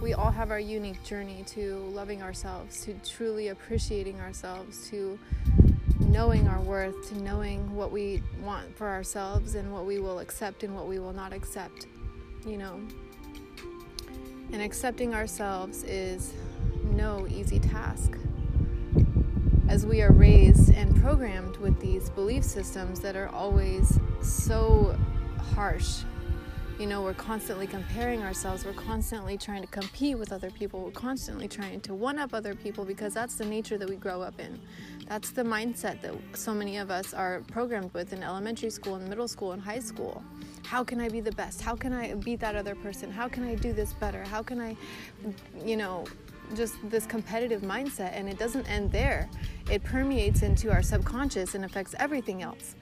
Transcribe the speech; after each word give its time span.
we 0.00 0.14
all 0.14 0.30
have 0.30 0.50
our 0.50 0.60
unique 0.60 1.02
journey 1.04 1.44
to 1.48 1.76
loving 1.92 2.22
ourselves, 2.22 2.84
to 2.84 2.94
truly 3.04 3.48
appreciating 3.48 4.18
ourselves, 4.20 4.88
to 4.88 5.18
knowing 5.98 6.48
our 6.48 6.60
worth, 6.60 7.08
to 7.10 7.22
knowing 7.22 7.74
what 7.74 7.92
we 7.92 8.22
want 8.42 8.74
for 8.76 8.88
ourselves 8.88 9.54
and 9.54 9.72
what 9.72 9.84
we 9.84 9.98
will 9.98 10.18
accept 10.20 10.62
and 10.62 10.74
what 10.74 10.86
we 10.86 10.98
will 10.98 11.12
not 11.12 11.32
accept, 11.32 11.86
you 12.46 12.56
know. 12.56 12.80
And 14.52 14.62
accepting 14.62 15.14
ourselves 15.14 15.84
is 15.84 16.32
no 16.84 17.26
easy 17.28 17.60
task. 17.60 18.16
As 19.68 19.86
we 19.86 20.02
are 20.02 20.12
raised 20.12 20.72
and 20.72 21.00
programmed 21.00 21.58
with 21.58 21.78
these 21.78 22.08
belief 22.10 22.42
systems 22.42 23.00
that 23.00 23.16
are 23.16 23.28
always 23.28 24.00
so 24.22 24.98
harsh 25.54 26.02
you 26.80 26.86
know, 26.86 27.02
we're 27.02 27.12
constantly 27.12 27.66
comparing 27.66 28.22
ourselves. 28.22 28.64
We're 28.64 28.72
constantly 28.72 29.36
trying 29.36 29.60
to 29.60 29.68
compete 29.68 30.18
with 30.18 30.32
other 30.32 30.50
people. 30.50 30.80
We're 30.80 30.92
constantly 30.92 31.46
trying 31.46 31.82
to 31.82 31.92
one 31.92 32.18
up 32.18 32.32
other 32.32 32.54
people 32.54 32.86
because 32.86 33.12
that's 33.12 33.34
the 33.34 33.44
nature 33.44 33.76
that 33.76 33.86
we 33.86 33.96
grow 33.96 34.22
up 34.22 34.40
in. 34.40 34.58
That's 35.06 35.30
the 35.30 35.42
mindset 35.42 36.00
that 36.00 36.14
so 36.32 36.54
many 36.54 36.78
of 36.78 36.90
us 36.90 37.12
are 37.12 37.42
programmed 37.48 37.92
with 37.92 38.14
in 38.14 38.22
elementary 38.22 38.70
school 38.70 38.94
and 38.94 39.06
middle 39.06 39.28
school 39.28 39.52
and 39.52 39.60
high 39.60 39.80
school. 39.80 40.24
How 40.64 40.82
can 40.82 41.02
I 41.02 41.10
be 41.10 41.20
the 41.20 41.32
best? 41.32 41.60
How 41.60 41.76
can 41.76 41.92
I 41.92 42.14
beat 42.14 42.40
that 42.40 42.56
other 42.56 42.74
person? 42.74 43.10
How 43.10 43.28
can 43.28 43.44
I 43.44 43.56
do 43.56 43.74
this 43.74 43.92
better? 43.92 44.24
How 44.24 44.42
can 44.42 44.58
I, 44.58 44.74
you 45.62 45.76
know, 45.76 46.06
just 46.54 46.76
this 46.88 47.04
competitive 47.04 47.60
mindset? 47.60 48.12
And 48.14 48.26
it 48.26 48.38
doesn't 48.38 48.66
end 48.70 48.90
there, 48.90 49.28
it 49.70 49.84
permeates 49.84 50.40
into 50.40 50.72
our 50.72 50.82
subconscious 50.82 51.54
and 51.54 51.66
affects 51.66 51.94
everything 51.98 52.40
else. 52.42 52.74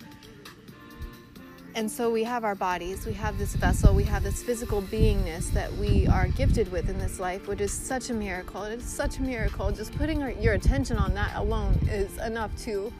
And 1.78 1.88
so 1.88 2.10
we 2.10 2.24
have 2.24 2.42
our 2.42 2.56
bodies, 2.56 3.06
we 3.06 3.12
have 3.12 3.38
this 3.38 3.54
vessel, 3.54 3.94
we 3.94 4.02
have 4.02 4.24
this 4.24 4.42
physical 4.42 4.82
beingness 4.82 5.52
that 5.52 5.72
we 5.74 6.08
are 6.08 6.26
gifted 6.26 6.72
with 6.72 6.88
in 6.90 6.98
this 6.98 7.20
life, 7.20 7.46
which 7.46 7.60
is 7.60 7.72
such 7.72 8.10
a 8.10 8.14
miracle. 8.14 8.64
It 8.64 8.80
is 8.80 8.84
such 8.84 9.18
a 9.18 9.22
miracle. 9.22 9.70
Just 9.70 9.96
putting 9.96 10.20
our, 10.20 10.32
your 10.32 10.54
attention 10.54 10.96
on 10.96 11.14
that 11.14 11.36
alone 11.36 11.78
is 11.88 12.18
enough 12.18 12.50
to 12.64 12.92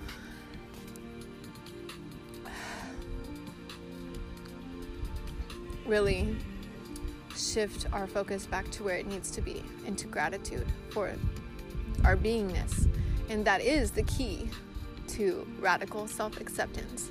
really 5.85 6.37
shift 7.37 7.93
our 7.93 8.07
focus 8.07 8.47
back 8.47 8.71
to 8.71 8.85
where 8.85 8.95
it 8.95 9.09
needs 9.09 9.33
to 9.33 9.41
be 9.41 9.65
into 9.87 10.07
gratitude 10.07 10.69
for 10.91 11.13
our 12.05 12.17
beingness. 12.17 12.89
And 13.29 13.45
that 13.45 13.61
is 13.61 13.91
the 13.91 14.05
key 14.05 14.49
to 15.09 15.45
radical 15.59 16.07
self 16.07 16.41
acceptance 16.41 17.11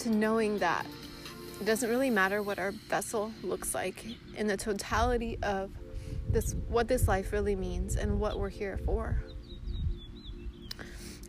to 0.00 0.10
knowing 0.10 0.58
that 0.58 0.86
it 1.60 1.66
doesn't 1.66 1.90
really 1.90 2.08
matter 2.08 2.42
what 2.42 2.58
our 2.58 2.70
vessel 2.70 3.32
looks 3.42 3.74
like 3.74 4.02
in 4.34 4.46
the 4.46 4.56
totality 4.56 5.38
of 5.42 5.70
this 6.30 6.54
what 6.68 6.88
this 6.88 7.06
life 7.06 7.32
really 7.32 7.54
means 7.54 7.96
and 7.96 8.18
what 8.18 8.38
we're 8.38 8.48
here 8.48 8.78
for. 8.86 9.22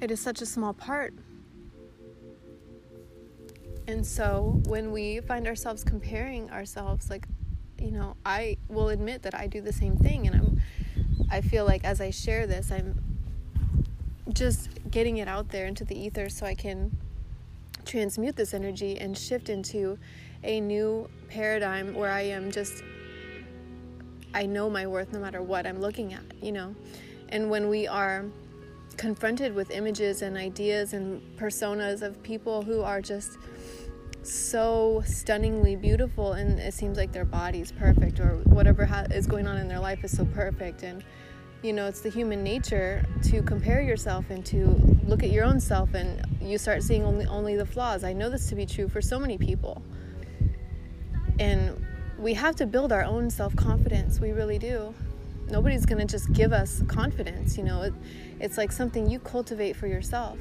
It 0.02 0.09
is 0.09 0.22
such 0.22 0.42
a 0.42 0.45
small 0.45 0.73
part. 0.73 1.14
And 3.88 4.05
so 4.05 4.61
when 4.67 4.92
we 4.92 5.19
find 5.19 5.47
ourselves 5.47 5.83
comparing 5.83 6.49
ourselves 6.49 7.09
like 7.09 7.27
you 7.77 7.92
know, 7.92 8.16
I 8.25 8.58
will 8.69 8.89
admit 8.89 9.23
that 9.23 9.33
I 9.33 9.47
do 9.47 9.59
the 9.59 9.73
same 9.73 9.97
thing 9.97 10.27
and 10.27 10.36
I'm 10.36 10.61
I 11.30 11.42
feel 11.42 11.66
like 11.66 11.83
as 11.83 11.99
I 11.99 12.09
share 12.11 12.47
this 12.47 12.72
I'm 12.72 12.97
just 14.31 14.69
getting 14.89 15.17
it 15.17 15.27
out 15.27 15.49
there 15.49 15.66
into 15.66 15.83
the 15.83 15.99
ether 15.99 16.30
so 16.30 16.45
I 16.45 16.55
can 16.55 16.95
transmute 17.86 18.36
this 18.36 18.54
energy 18.54 18.98
and 19.00 19.18
shift 19.18 19.50
into 19.50 19.98
a 20.44 20.60
new 20.60 21.10
paradigm 21.28 21.94
where 21.94 22.12
I 22.12 22.22
am 22.22 22.52
just, 22.52 22.84
I 24.34 24.46
know 24.46 24.70
my 24.70 24.88
worth 24.88 25.14
no 25.14 25.20
matter 25.20 25.42
what 25.42 25.66
I'm 25.66 25.80
looking 25.80 26.14
at, 26.14 26.23
you 26.42 26.52
know? 26.52 26.76
And 27.30 27.50
when 27.50 27.70
we 27.70 27.88
are 27.88 28.26
confronted 28.98 29.54
with 29.56 29.72
images 29.72 30.22
and 30.22 30.38
ideas 30.38 30.94
and 30.94 31.22
personas 31.38 32.02
of 32.02 32.22
people 32.23 32.61
who 32.61 32.82
are 32.82 33.02
just 33.02 33.38
so 34.23 35.02
stunningly 35.05 35.76
beautiful 35.76 36.34
and 36.34 36.60
it 36.60 36.73
seems 36.73 36.98
like 36.98 37.11
their 37.11 37.26
body's 37.26 37.72
perfect 37.72 38.20
or 38.20 38.38
whatever 38.45 38.86
ha- 38.86 39.08
is 39.10 39.26
going 39.26 39.48
on 39.48 39.58
in 39.58 39.67
their 39.67 39.80
life 39.80 40.04
is 40.04 40.16
so 40.16 40.23
perfect 40.26 40.84
and 40.84 41.04
you 41.64 41.73
know 41.73 41.88
it's 41.88 42.02
the 42.02 42.10
human 42.10 42.44
nature 42.44 43.04
to 43.23 43.42
compare 43.42 43.82
yourself 43.82 44.30
and 44.30 44.45
to 44.45 44.67
look 45.08 45.23
at 45.23 45.32
your 45.32 45.44
own 45.44 45.60
self 45.60 45.95
and 45.95 46.23
you 46.42 46.58
start 46.58 46.84
seeing 46.84 47.04
only 47.04 47.26
only 47.26 47.56
the 47.56 47.66
flaws. 47.66 48.04
I 48.04 48.14
know 48.14 48.30
this 48.30 48.50
to 48.50 48.56
be 48.56 48.66
true 48.66 48.88
for 48.88 49.02
so 49.02 49.20
many 49.20 49.38
people. 49.38 49.82
And 51.40 51.86
we 52.20 52.34
have 52.36 52.56
to 52.58 52.68
build 52.68 52.92
our 52.92 53.04
own 53.04 53.30
self-confidence. 53.30 54.20
We 54.20 54.32
really 54.32 54.60
do. 54.60 54.94
Nobody's 55.50 55.86
going 55.86 56.06
to 56.06 56.12
just 56.12 56.32
give 56.34 56.54
us 56.54 56.84
confidence 56.88 57.58
you 57.58 57.64
know? 57.64 57.82
It, 57.82 57.94
it's 58.40 58.58
like 58.58 58.72
something 58.72 59.10
you 59.10 59.20
cultivate 59.20 59.76
for 59.76 59.88
yourself. 59.88 60.38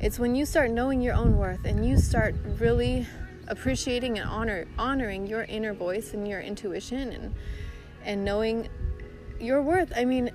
It's 0.00 0.18
when 0.18 0.34
you 0.34 0.44
start 0.44 0.70
knowing 0.70 1.00
your 1.00 1.14
own 1.14 1.38
worth 1.38 1.64
and 1.64 1.86
you 1.86 1.96
start 1.96 2.34
really 2.58 3.06
appreciating 3.48 4.18
and 4.18 4.28
honor 4.28 4.66
honoring 4.78 5.26
your 5.26 5.44
inner 5.44 5.72
voice 5.72 6.14
and 6.14 6.26
your 6.26 6.40
intuition 6.40 7.12
and 7.12 7.34
and 8.04 8.24
knowing 8.24 8.68
your 9.40 9.62
worth. 9.62 9.92
I 9.96 10.04
mean, 10.04 10.30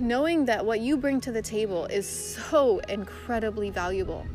knowing 0.00 0.44
that 0.46 0.64
what 0.64 0.80
you 0.80 0.96
bring 0.96 1.20
to 1.22 1.32
the 1.32 1.42
table 1.42 1.86
is 1.86 2.08
so 2.08 2.78
incredibly 2.88 3.70
valuable. 3.70 4.26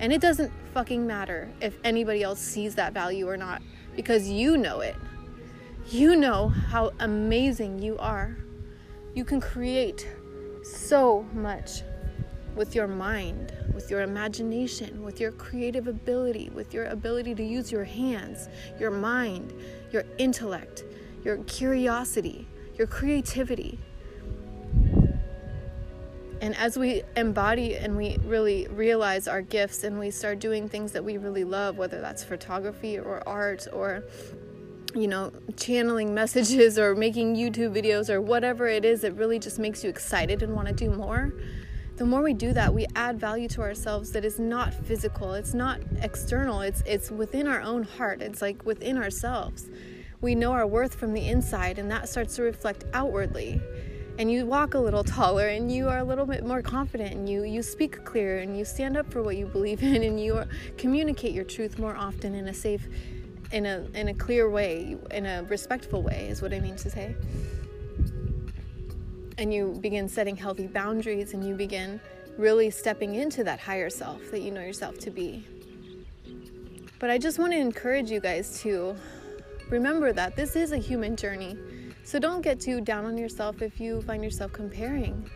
And 0.00 0.12
it 0.12 0.20
doesn't 0.20 0.52
fucking 0.74 1.06
matter 1.06 1.48
if 1.60 1.76
anybody 1.84 2.22
else 2.22 2.40
sees 2.40 2.74
that 2.76 2.92
value 2.92 3.28
or 3.28 3.36
not 3.36 3.62
because 3.96 4.28
you 4.28 4.56
know 4.56 4.80
it. 4.80 4.96
You 5.90 6.16
know 6.16 6.48
how 6.48 6.92
amazing 7.00 7.80
you 7.80 7.98
are. 7.98 8.36
You 9.14 9.24
can 9.24 9.40
create 9.40 10.06
so 10.62 11.26
much 11.32 11.82
with 12.54 12.74
your 12.74 12.86
mind, 12.86 13.52
with 13.72 13.90
your 13.90 14.02
imagination, 14.02 15.02
with 15.02 15.20
your 15.20 15.32
creative 15.32 15.86
ability, 15.86 16.50
with 16.50 16.74
your 16.74 16.86
ability 16.86 17.34
to 17.36 17.44
use 17.44 17.72
your 17.72 17.84
hands, 17.84 18.48
your 18.78 18.90
mind, 18.90 19.54
your 19.92 20.04
intellect, 20.18 20.84
your 21.24 21.38
curiosity, 21.44 22.46
your 22.76 22.86
creativity. 22.86 23.78
And 26.40 26.56
as 26.56 26.78
we 26.78 27.02
embody 27.16 27.76
and 27.76 27.96
we 27.96 28.18
really 28.24 28.68
realize 28.68 29.26
our 29.26 29.42
gifts 29.42 29.84
and 29.84 29.98
we 29.98 30.10
start 30.10 30.38
doing 30.38 30.68
things 30.68 30.92
that 30.92 31.04
we 31.04 31.18
really 31.18 31.44
love, 31.44 31.78
whether 31.78 32.00
that's 32.00 32.22
photography 32.22 32.98
or 32.98 33.26
art 33.26 33.66
or, 33.72 34.04
you 34.94 35.08
know, 35.08 35.32
channeling 35.56 36.14
messages 36.14 36.78
or 36.78 36.94
making 36.94 37.34
YouTube 37.34 37.74
videos 37.76 38.08
or 38.08 38.20
whatever 38.20 38.68
it 38.68 38.84
is 38.84 39.00
that 39.00 39.12
really 39.12 39.38
just 39.38 39.58
makes 39.58 39.82
you 39.82 39.90
excited 39.90 40.42
and 40.42 40.54
want 40.54 40.68
to 40.68 40.74
do 40.74 40.90
more, 40.90 41.32
the 41.96 42.06
more 42.06 42.22
we 42.22 42.32
do 42.32 42.52
that, 42.52 42.72
we 42.72 42.86
add 42.94 43.18
value 43.18 43.48
to 43.48 43.60
ourselves 43.60 44.12
that 44.12 44.24
is 44.24 44.38
not 44.38 44.72
physical, 44.72 45.34
it's 45.34 45.52
not 45.52 45.80
external, 46.00 46.60
it's, 46.60 46.80
it's 46.86 47.10
within 47.10 47.48
our 47.48 47.60
own 47.60 47.82
heart, 47.82 48.22
it's 48.22 48.40
like 48.40 48.64
within 48.64 48.96
ourselves 48.96 49.68
we 50.20 50.34
know 50.34 50.52
our 50.52 50.66
worth 50.66 50.94
from 50.94 51.12
the 51.12 51.28
inside, 51.28 51.78
and 51.78 51.90
that 51.90 52.08
starts 52.08 52.36
to 52.36 52.42
reflect 52.42 52.84
outwardly. 52.92 53.60
And 54.18 54.30
you 54.30 54.44
walk 54.46 54.74
a 54.74 54.78
little 54.80 55.04
taller, 55.04 55.46
and 55.46 55.70
you 55.70 55.88
are 55.88 55.98
a 55.98 56.04
little 56.04 56.26
bit 56.26 56.44
more 56.44 56.60
confident, 56.60 57.12
and 57.12 57.28
you 57.28 57.44
you 57.44 57.62
speak 57.62 58.04
clearer, 58.04 58.38
and 58.38 58.58
you 58.58 58.64
stand 58.64 58.96
up 58.96 59.10
for 59.12 59.22
what 59.22 59.36
you 59.36 59.46
believe 59.46 59.80
in, 59.82 60.02
and 60.02 60.20
you 60.20 60.42
communicate 60.76 61.32
your 61.32 61.44
truth 61.44 61.78
more 61.78 61.94
often 61.96 62.34
in 62.34 62.48
a 62.48 62.54
safe, 62.54 62.88
in 63.52 63.64
a 63.64 63.86
in 63.94 64.08
a 64.08 64.14
clear 64.14 64.50
way, 64.50 64.96
in 65.12 65.24
a 65.24 65.44
respectful 65.44 66.02
way, 66.02 66.26
is 66.28 66.42
what 66.42 66.52
I 66.52 66.58
mean 66.58 66.74
to 66.76 66.90
say. 66.90 67.14
And 69.38 69.54
you 69.54 69.78
begin 69.80 70.08
setting 70.08 70.36
healthy 70.36 70.66
boundaries, 70.66 71.32
and 71.32 71.46
you 71.46 71.54
begin 71.54 72.00
really 72.36 72.70
stepping 72.70 73.14
into 73.14 73.44
that 73.44 73.60
higher 73.60 73.88
self 73.88 74.32
that 74.32 74.40
you 74.40 74.50
know 74.50 74.62
yourself 74.62 74.98
to 74.98 75.10
be. 75.10 75.46
But 76.98 77.10
I 77.10 77.18
just 77.18 77.38
want 77.38 77.52
to 77.52 77.58
encourage 77.58 78.10
you 78.10 78.18
guys 78.18 78.60
to 78.62 78.96
remember 79.70 80.12
that 80.12 80.34
this 80.34 80.56
is 80.56 80.72
a 80.72 80.78
human 80.78 81.14
journey. 81.14 81.56
So 82.08 82.18
don't 82.18 82.40
get 82.40 82.58
too 82.58 82.80
down 82.80 83.04
on 83.04 83.18
yourself 83.18 83.60
if 83.60 83.78
you 83.78 84.00
find 84.00 84.24
yourself 84.24 84.50
comparing 84.54 85.28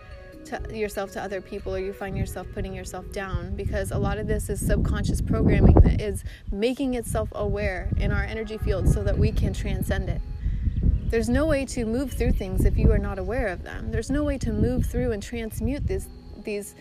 to 0.47 0.75
yourself 0.75 1.13
to 1.13 1.23
other 1.23 1.43
people 1.43 1.75
or 1.75 1.79
you 1.79 1.93
find 1.93 2.17
yourself 2.17 2.47
putting 2.55 2.73
yourself 2.73 3.13
down 3.13 3.55
because 3.55 3.91
a 3.91 3.99
lot 3.99 4.17
of 4.17 4.27
this 4.27 4.49
is 4.49 4.67
subconscious 4.67 5.21
programming 5.21 5.75
that 5.83 6.01
is 6.01 6.25
making 6.51 6.95
itself 6.95 7.29
aware 7.33 7.91
in 7.99 8.11
our 8.11 8.23
energy 8.23 8.57
field 8.57 8.89
so 8.89 9.05
that 9.05 9.19
we 9.19 9.31
can 9.31 9.53
transcend 9.53 10.09
it. 10.09 10.23
There's 11.11 11.29
no 11.29 11.45
way 11.45 11.67
to 11.67 11.85
move 11.85 12.15
through 12.15 12.33
things 12.33 12.65
if 12.65 12.79
you 12.79 12.91
are 12.91 12.99
not 12.99 13.19
aware 13.19 13.49
of 13.49 13.65
them. 13.65 13.91
There's 13.91 14.11
no 14.11 14.25
way 14.25 14.39
to 14.39 14.51
move 14.51 14.87
through 14.87 15.13
and 15.13 15.23
transmute 15.23 15.87
these 15.87 16.09
these 16.43 16.75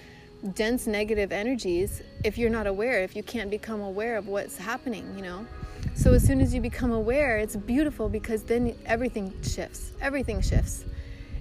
dense 0.54 0.88
negative 0.88 1.34
energies 1.34 2.02
if 2.24 2.38
you're 2.38 2.50
not 2.50 2.66
aware, 2.66 3.04
if 3.04 3.14
you 3.14 3.24
can't 3.24 3.52
become 3.52 3.82
aware 3.82 4.16
of 4.16 4.30
what's 4.30 4.56
happening, 4.56 5.14
you 5.18 5.22
know. 5.22 5.46
So 5.94 6.14
as 6.14 6.26
soon 6.26 6.42
as 6.42 6.54
you 6.54 6.62
become 6.62 6.92
aware, 6.92 7.38
it's 7.38 7.56
beautiful 7.56 8.10
because 8.10 8.44
then 8.44 8.76
everything 8.86 9.34
shifts. 9.44 9.92
Everything 10.02 10.42
shifts. 10.42 10.86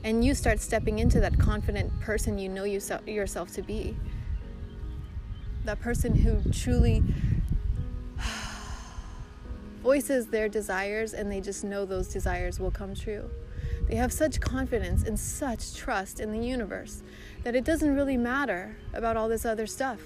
And 0.02 0.24
you 0.24 0.34
start 0.34 0.60
stepping 0.60 0.98
into 0.98 1.20
that 1.20 1.38
confident 1.38 1.98
person 2.00 2.38
you 2.38 2.48
know 2.48 2.64
yourself 2.64 3.52
to 3.52 3.62
be. 3.62 3.96
That 5.64 5.80
person 5.80 6.14
who 6.14 6.40
truly 6.52 7.02
voices 9.82 10.26
their 10.26 10.48
desires 10.48 11.14
and 11.14 11.30
they 11.30 11.40
just 11.40 11.64
know 11.64 11.84
those 11.84 12.08
desires 12.08 12.58
will 12.58 12.70
come 12.70 12.94
true. 12.94 13.30
They 13.88 13.96
have 13.96 14.12
such 14.12 14.40
confidence 14.40 15.04
and 15.04 15.18
such 15.18 15.74
trust 15.74 16.20
in 16.20 16.32
the 16.32 16.38
universe 16.38 17.02
that 17.44 17.54
it 17.54 17.64
doesn't 17.64 17.94
really 17.94 18.16
matter 18.16 18.76
about 18.94 19.16
all 19.16 19.28
this 19.28 19.44
other 19.44 19.66
stuff. 19.66 20.00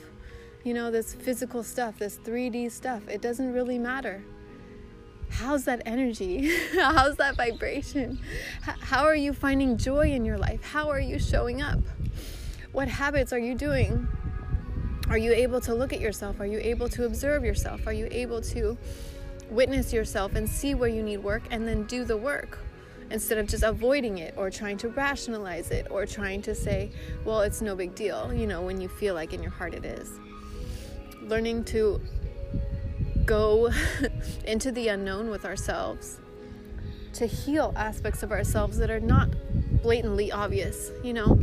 You 0.65 0.73
know, 0.73 0.91
this 0.91 1.13
physical 1.13 1.63
stuff, 1.63 1.99
this 1.99 2.19
3D 2.19 2.71
stuff, 2.71 3.07
it 3.07 3.21
doesn't 3.21 3.53
really 3.53 3.79
matter. 3.79 4.25
How's 5.29 5.65
that 5.67 5.83
energy? 5.85 6.51
How's 6.73 7.17
that 7.17 7.37
vibration? 7.37 8.19
How 8.63 9.05
are 9.05 9.15
you 9.15 9.35
finding 9.35 9.77
joy 9.77 10.13
in 10.13 10.25
your 10.25 10.39
life? 10.39 10.63
How 10.65 10.89
are 10.89 11.01
you 11.01 11.19
showing 11.19 11.61
up? 11.61 11.81
What 12.73 12.89
habits 12.89 13.31
are 13.33 13.39
you 13.39 13.55
doing? 13.55 14.09
Are 15.11 15.19
you 15.19 15.33
able 15.33 15.61
to 15.61 15.75
look 15.75 15.93
at 15.93 16.01
yourself? 16.01 16.41
Are 16.41 16.47
you 16.47 16.61
able 16.61 16.89
to 16.89 17.05
observe 17.05 17.45
yourself? 17.45 17.87
Are 17.87 17.93
you 17.93 18.09
able 18.11 18.41
to 18.41 18.79
witness 19.51 19.93
yourself 19.93 20.35
and 20.35 20.49
see 20.49 20.75
where 20.75 20.89
you 20.89 21.03
need 21.03 21.19
work 21.19 21.43
and 21.51 21.69
then 21.69 21.85
do 21.85 22.05
the 22.05 22.17
work? 22.17 22.59
instead 23.11 23.37
of 23.37 23.47
just 23.47 23.63
avoiding 23.63 24.19
it 24.19 24.35
or 24.37 24.51
trying 24.51 24.79
to 24.79 24.89
rationalize 24.89 25.71
it 25.71 25.87
or 25.91 26.07
trying 26.07 26.41
to 26.43 26.55
say, 26.55 26.91
well, 27.25 27.43
it's 27.43 27.61
no 27.61 27.77
big 27.77 27.95
deal, 27.95 28.33
you 28.33 28.47
know, 28.47 28.63
when 28.63 28.81
you 28.81 28.89
feel 28.89 29.15
like 29.15 29.33
in 29.33 29.43
your 29.43 29.53
heart 29.53 29.75
it 29.75 29.85
is. 29.85 30.19
Learning 31.25 31.65
to 31.65 32.01
go 33.25 33.71
into 34.45 34.71
the 34.71 34.89
unknown 34.89 35.31
with 35.31 35.45
ourselves, 35.45 36.19
to 37.15 37.27
heal 37.27 37.73
aspects 37.77 38.23
of 38.23 38.31
ourselves 38.31 38.77
that 38.79 38.91
are 38.91 39.01
not 39.01 39.29
blatantly 39.83 40.31
obvious, 40.31 40.91
you 41.03 41.13
know. 41.13 41.39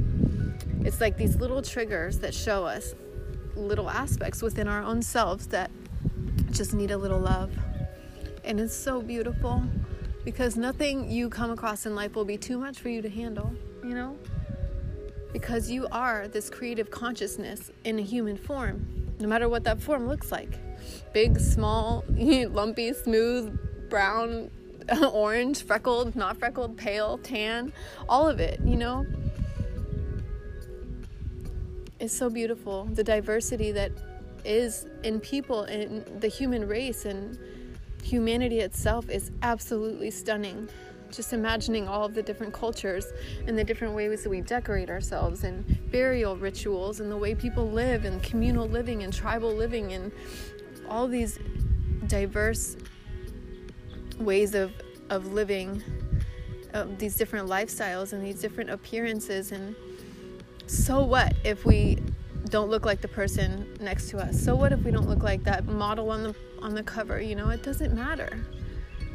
It's 0.83 1.01
like 1.01 1.17
these 1.17 1.35
little 1.35 1.61
triggers 1.61 2.19
that 2.19 2.33
show 2.33 2.65
us 2.65 2.93
little 3.55 3.89
aspects 3.89 4.41
within 4.41 4.67
our 4.67 4.81
own 4.81 5.01
selves 5.01 5.47
that 5.47 5.71
just 6.51 6.73
need 6.73 6.91
a 6.91 6.97
little 6.97 7.19
love. 7.19 7.51
And 8.43 8.59
it's 8.59 8.75
so 8.75 9.01
beautiful 9.01 9.63
because 10.23 10.55
nothing 10.55 11.09
you 11.09 11.29
come 11.29 11.51
across 11.51 11.85
in 11.85 11.95
life 11.95 12.15
will 12.15 12.25
be 12.25 12.37
too 12.37 12.57
much 12.57 12.79
for 12.79 12.89
you 12.89 13.01
to 13.01 13.09
handle, 13.09 13.53
you 13.83 13.93
know? 13.93 14.17
Because 15.33 15.69
you 15.69 15.87
are 15.91 16.27
this 16.27 16.49
creative 16.49 16.91
consciousness 16.91 17.71
in 17.83 17.97
a 17.99 18.01
human 18.01 18.37
form, 18.37 19.00
no 19.21 19.27
matter 19.27 19.47
what 19.47 19.63
that 19.63 19.81
form 19.81 20.07
looks 20.07 20.31
like 20.31 20.59
big, 21.13 21.39
small, 21.39 22.03
lumpy, 22.17 22.93
smooth, 22.93 23.57
brown, 23.89 24.49
orange, 25.11 25.63
freckled, 25.63 26.15
not 26.15 26.37
freckled, 26.37 26.77
pale, 26.77 27.17
tan, 27.17 27.71
all 28.09 28.27
of 28.27 28.39
it, 28.39 28.59
you 28.63 28.75
know? 28.75 29.05
It's 31.99 32.15
so 32.17 32.29
beautiful. 32.29 32.85
The 32.85 33.03
diversity 33.03 33.71
that 33.73 33.91
is 34.43 34.87
in 35.03 35.19
people, 35.19 35.65
in 35.65 36.03
the 36.19 36.27
human 36.27 36.67
race, 36.67 37.05
and 37.05 37.37
humanity 38.03 38.59
itself 38.59 39.09
is 39.09 39.31
absolutely 39.43 40.09
stunning. 40.09 40.67
Just 41.11 41.33
imagining 41.33 41.87
all 41.87 42.05
of 42.05 42.13
the 42.13 42.23
different 42.23 42.53
cultures 42.53 43.05
and 43.47 43.57
the 43.57 43.63
different 43.63 43.93
ways 43.93 44.23
that 44.23 44.29
we 44.29 44.41
decorate 44.41 44.89
ourselves 44.89 45.43
and 45.43 45.91
burial 45.91 46.37
rituals 46.37 46.99
and 46.99 47.11
the 47.11 47.17
way 47.17 47.35
people 47.35 47.69
live 47.69 48.05
and 48.05 48.21
communal 48.23 48.67
living 48.67 49.03
and 49.03 49.13
tribal 49.13 49.53
living 49.53 49.93
and 49.93 50.11
all 50.89 51.07
these 51.07 51.39
diverse 52.07 52.77
ways 54.19 54.55
of, 54.55 54.71
of 55.09 55.33
living 55.33 55.83
uh, 56.73 56.85
these 56.97 57.17
different 57.17 57.49
lifestyles 57.49 58.13
and 58.13 58.25
these 58.25 58.39
different 58.39 58.69
appearances 58.69 59.51
and 59.51 59.75
so 60.67 61.03
what 61.03 61.33
if 61.43 61.65
we 61.65 61.97
don't 62.45 62.69
look 62.69 62.85
like 62.85 63.01
the 63.01 63.07
person 63.07 63.77
next 63.81 64.09
to 64.09 64.17
us 64.17 64.41
so 64.41 64.55
what 64.55 64.71
if 64.71 64.79
we 64.83 64.91
don't 64.91 65.07
look 65.07 65.23
like 65.23 65.43
that 65.43 65.65
model 65.65 66.09
on 66.09 66.23
the 66.23 66.35
on 66.61 66.75
the 66.75 66.83
cover. 66.83 67.19
You 67.19 67.35
know, 67.35 67.49
it 67.49 67.63
doesn't 67.63 67.93
matter. 67.93 68.45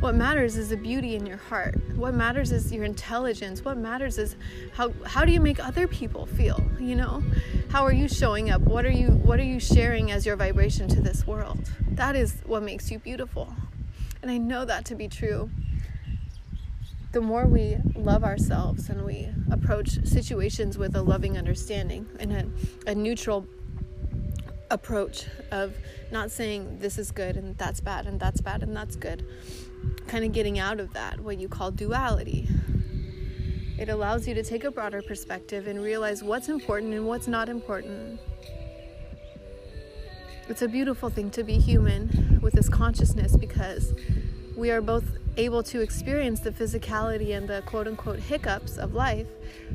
What 0.00 0.14
matters 0.14 0.58
is 0.58 0.68
the 0.68 0.76
beauty 0.76 1.16
in 1.16 1.24
your 1.24 1.38
heart. 1.38 1.74
What 1.96 2.12
matters 2.12 2.52
is 2.52 2.70
your 2.70 2.84
intelligence. 2.84 3.64
What 3.64 3.78
matters 3.78 4.18
is 4.18 4.36
how 4.74 4.92
how 5.06 5.24
do 5.24 5.32
you 5.32 5.40
make 5.40 5.58
other 5.58 5.88
people 5.88 6.26
feel, 6.26 6.62
you 6.78 6.94
know? 6.94 7.22
How 7.70 7.82
are 7.82 7.92
you 7.92 8.06
showing 8.06 8.50
up? 8.50 8.60
What 8.60 8.84
are 8.84 8.90
you 8.90 9.08
what 9.08 9.40
are 9.40 9.44
you 9.44 9.58
sharing 9.58 10.10
as 10.10 10.26
your 10.26 10.36
vibration 10.36 10.86
to 10.88 11.00
this 11.00 11.26
world? 11.26 11.70
That 11.92 12.14
is 12.14 12.42
what 12.44 12.62
makes 12.62 12.90
you 12.90 12.98
beautiful. 12.98 13.54
And 14.20 14.30
I 14.30 14.36
know 14.36 14.66
that 14.66 14.84
to 14.86 14.94
be 14.94 15.08
true. 15.08 15.50
The 17.12 17.22
more 17.22 17.46
we 17.46 17.78
love 17.94 18.22
ourselves 18.22 18.90
and 18.90 19.02
we 19.02 19.30
approach 19.50 20.06
situations 20.06 20.76
with 20.76 20.94
a 20.94 21.00
loving 21.00 21.38
understanding 21.38 22.06
and 22.20 22.32
a, 22.32 22.90
a 22.90 22.94
neutral 22.94 23.46
approach 24.70 25.26
of 25.50 25.74
not 26.10 26.30
saying 26.30 26.78
this 26.80 26.98
is 26.98 27.10
good 27.10 27.36
and 27.36 27.56
that's 27.56 27.80
bad 27.80 28.06
and 28.06 28.18
that's 28.18 28.40
bad 28.40 28.62
and 28.62 28.76
that's 28.76 28.96
good. 28.96 29.26
Kind 30.06 30.24
of 30.24 30.32
getting 30.32 30.58
out 30.58 30.80
of 30.80 30.92
that, 30.94 31.20
what 31.20 31.38
you 31.38 31.48
call 31.48 31.70
duality. 31.70 32.48
It 33.78 33.88
allows 33.88 34.26
you 34.26 34.34
to 34.34 34.42
take 34.42 34.64
a 34.64 34.70
broader 34.70 35.02
perspective 35.02 35.66
and 35.66 35.82
realize 35.82 36.22
what's 36.22 36.48
important 36.48 36.94
and 36.94 37.06
what's 37.06 37.28
not 37.28 37.48
important. 37.48 38.18
It's 40.48 40.62
a 40.62 40.68
beautiful 40.68 41.10
thing 41.10 41.30
to 41.32 41.44
be 41.44 41.58
human 41.58 42.40
with 42.40 42.54
this 42.54 42.68
consciousness 42.68 43.36
because 43.36 43.92
we 44.56 44.70
are 44.70 44.80
both 44.80 45.04
able 45.36 45.62
to 45.62 45.80
experience 45.80 46.40
the 46.40 46.50
physicality 46.50 47.36
and 47.36 47.48
the 47.48 47.62
quote 47.66 47.86
unquote 47.86 48.18
hiccups 48.18 48.78
of 48.78 48.94
life, 48.94 49.26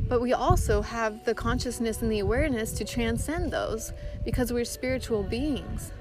but 0.07 0.21
we 0.21 0.33
also 0.33 0.81
have 0.81 1.23
the 1.25 1.33
consciousness 1.33 2.01
and 2.01 2.11
the 2.11 2.19
awareness 2.19 2.71
to 2.73 2.85
transcend 2.85 3.51
those 3.51 3.93
because 4.25 4.51
we're 4.51 4.65
spiritual 4.65 5.23
beings. 5.23 5.91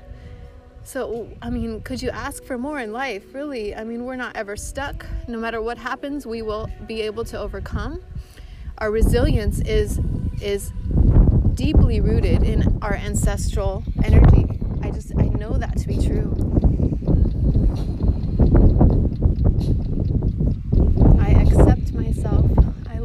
So, 0.83 1.29
I 1.43 1.51
mean, 1.51 1.83
could 1.83 2.01
you 2.01 2.11
ask 2.11 2.43
for 2.43 2.57
more 2.57 2.81
in 2.81 2.93
life? 2.93 3.35
Really, 3.35 3.75
I 3.75 3.85
mean, 3.85 4.05
we're 4.05 4.17
not 4.17 4.35
ever 4.35 4.57
stuck. 4.57 5.07
No 5.29 5.39
matter 5.39 5.61
what 5.61 5.79
happens, 5.79 6.27
we 6.27 6.43
will 6.43 6.69
be 6.87 7.03
able 7.03 7.25
to 7.27 7.39
overcome. 7.39 8.03
Our 8.79 8.91
resilience 8.91 9.61
is 9.61 10.01
is 10.41 10.73
deeply 11.55 12.01
rooted 12.01 12.43
in 12.43 12.79
our 12.81 12.95
ancestral 12.95 13.85
energy. 14.03 14.47
I 14.83 14.91
just 14.91 15.13
I 15.19 15.25
know 15.29 15.59
that 15.59 15.77
to 15.79 15.87
be 15.87 15.99
true. 15.99 16.70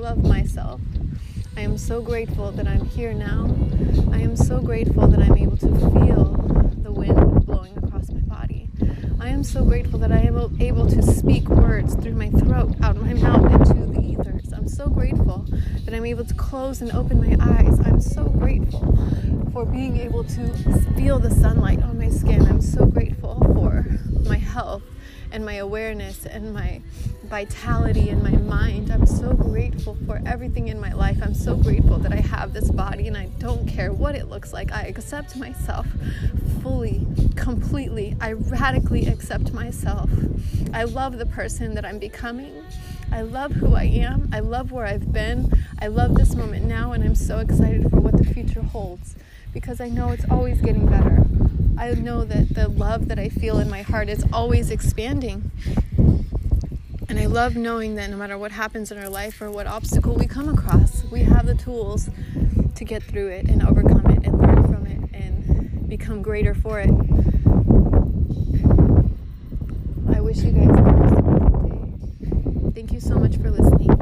Love 0.06 0.24
myself. 0.24 0.80
I 1.58 1.62
am 1.62 1.80
so 1.80 2.00
grateful 2.00 2.52
that 2.52 2.68
I'm 2.68 2.86
here 2.86 3.12
now. 3.12 3.50
I 4.12 4.20
am 4.20 4.36
so 4.36 4.62
grateful 4.62 5.08
that 5.08 5.20
I'm 5.20 5.36
able 5.36 5.58
to 5.58 5.68
feel 5.68 6.26
the 6.84 6.92
wind 6.92 7.44
blowing 7.48 7.76
across 7.76 8.12
my 8.12 8.20
body. 8.20 8.70
I 9.20 9.30
am 9.30 9.44
so 9.44 9.66
grateful 9.66 9.98
that 9.98 10.12
I 10.12 10.20
am 10.20 10.62
able 10.62 10.86
to 10.92 11.02
speak 11.02 11.50
words 11.50 11.96
through 11.96 12.14
my 12.14 12.30
throat, 12.30 12.76
out 12.84 12.98
my 12.98 13.16
mouth, 13.16 13.52
into 13.52 13.88
the 13.88 14.00
ethers. 14.00 14.54
I'm 14.54 14.68
so 14.68 14.90
grateful 14.90 15.48
that 15.86 15.96
I'm 15.96 16.06
able 16.06 16.26
to 16.26 16.36
close 16.36 16.82
and 16.82 16.92
open 16.92 17.20
my 17.20 17.36
eyes. 17.44 17.80
I'm 17.80 18.00
so 18.00 18.26
grateful 18.26 18.96
for 19.52 19.66
being 19.66 19.98
able 19.98 20.24
to 20.24 20.54
feel 20.96 21.18
the 21.18 21.32
sunlight 21.32 21.82
on 21.82 21.98
my 21.98 22.12
skin. 22.12 22.46
I'm 22.46 22.62
so 22.62 22.86
grateful 22.86 23.40
for 23.56 23.84
my 24.30 24.38
health 24.38 24.84
and 25.36 25.46
my 25.46 25.56
awareness 25.56 26.26
and 26.26 26.54
my 26.54 26.82
vitality 27.26 28.08
and 28.08 28.24
my 28.24 28.32
mind. 28.32 28.90
I'm 28.90 29.06
so 29.06 29.34
grateful 29.34 29.98
for 30.06 30.22
everything 30.26 30.70
in 30.70 30.80
my 30.80 30.94
life. 30.94 31.18
I'm 31.22 31.34
so 31.34 31.58
grateful 31.58 31.98
that 31.98 32.14
I 32.14 32.22
have 32.22 32.54
this 32.54 32.72
body 32.72 33.10
and 33.10 33.18
I 33.18 33.26
don't 33.38 33.68
care 33.68 33.92
what 33.92 34.16
it 34.16 34.30
looks 34.30 34.54
like. 34.54 34.72
I 34.72 34.84
accept 34.84 35.36
myself 35.36 35.88
fully, 36.64 37.06
completely. 37.36 38.16
I 38.22 38.32
radically 38.32 39.08
accept 39.08 39.52
myself. 39.52 40.10
I 40.74 40.86
love 40.86 41.18
the 41.18 41.26
person 41.26 41.76
that 41.76 41.84
I'm 41.84 42.00
becoming. 42.00 42.64
I 43.12 43.22
love 43.22 43.52
who 43.52 43.76
I 43.76 43.84
am. 43.84 44.30
I 44.32 44.40
love 44.40 44.72
where 44.72 44.86
I've 44.86 45.12
been. 45.12 45.52
I 45.82 45.88
love 45.88 46.16
this 46.16 46.34
moment 46.34 46.64
now, 46.64 46.94
and 46.94 47.04
I'm 47.04 47.14
so 47.14 47.40
excited 47.40 47.90
for 47.90 48.00
what 48.00 48.18
the 48.18 48.24
future 48.24 48.62
holds 48.62 49.18
because 49.52 49.82
I 49.82 49.90
know 49.90 50.10
it's 50.12 50.26
always 50.32 50.62
getting 50.62 50.88
better. 50.88 51.26
I 51.78 51.94
know 51.94 52.24
that 52.24 52.56
the 52.56 52.70
love 52.70 53.10
that 53.10 53.20
I 53.20 53.28
feel 53.30 53.60
in 53.60 53.70
my 53.70 53.82
heart 53.82 54.08
is 54.08 54.24
always 54.32 54.72
expanding. 54.72 55.52
And 57.10 57.20
I 57.20 57.26
love 57.26 57.56
knowing 57.56 57.96
that 57.96 58.10
no 58.10 58.18
matter 58.18 58.38
what 58.38 58.52
happens 58.52 58.92
in 58.92 58.98
our 58.98 59.10
life 59.10 59.42
or 59.42 59.52
what 59.52 59.68
obstacle 59.68 60.16
we 60.16 60.26
come 60.26 60.48
across, 60.48 61.04
we 61.06 61.24
have 61.24 61.46
the 61.46 61.56
tools 61.56 62.10
to 62.76 62.86
get 62.86 63.04
through 63.04 63.28
it 63.28 63.50
and 63.50 63.62
overcome 63.62 64.06
it 64.08 64.26
and 64.26 64.40
learn 64.40 64.64
from 64.64 64.88
it 64.88 65.10
and 65.14 65.90
become 65.90 66.22
greater 66.22 66.56
for 66.56 66.80
it. 66.80 66.90
I 70.16 70.22
wish 70.22 70.38
you 70.38 70.52
guys 70.52 70.68
the 70.68 70.82
most 70.82 71.14
amazing 71.14 72.70
day. 72.70 72.72
Thank 72.74 72.92
you 72.94 73.00
so 73.02 73.16
much 73.16 73.38
for 73.38 73.52
listening. 73.52 73.95